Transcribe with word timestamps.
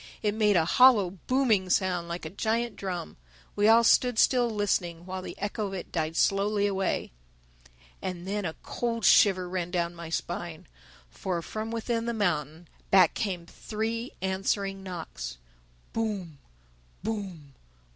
It 0.23 0.33
made 0.33 0.55
a 0.55 0.65
hollow 0.65 1.11
booming 1.27 1.69
sound, 1.69 2.07
like 2.07 2.25
a 2.25 2.31
giant 2.31 2.75
drum. 2.75 3.17
We 3.55 3.67
all 3.67 3.83
stood 3.83 4.17
still 4.17 4.49
listening 4.49 5.05
while 5.05 5.21
the 5.21 5.37
echo 5.37 5.67
of 5.67 5.73
it 5.75 5.91
died 5.91 6.17
slowly 6.17 6.65
away. 6.65 7.11
And 8.01 8.27
then 8.27 8.43
a 8.43 8.55
cold 8.63 9.05
shiver 9.05 9.47
ran 9.47 9.69
down 9.69 9.93
my 9.93 10.09
spine. 10.09 10.65
For, 11.11 11.43
from 11.43 11.69
within 11.69 12.05
the 12.07 12.15
mountain, 12.15 12.67
back 12.89 13.13
came 13.13 13.45
three 13.45 14.13
answering 14.23 14.81
knocks: 14.81 15.37
_Boom!... 15.93 16.37
Boom!... 17.03 17.53